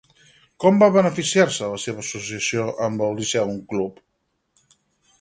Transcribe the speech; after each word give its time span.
Com 0.63 0.79
va 0.83 0.87
beneficiar-se 0.95 1.61
de 1.65 1.69
la 1.75 1.83
seva 1.85 2.03
associació 2.05 2.67
amb 2.89 3.07
el 3.11 3.17
Lyceum 3.23 3.57
Club? 3.75 4.05